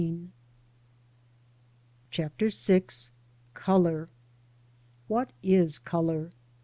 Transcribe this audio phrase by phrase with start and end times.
[0.01, 0.03] \
[2.09, 2.85] CHAPTER VI.
[3.53, 4.09] COLOUR.
[5.07, 6.31] WHAT is Colour?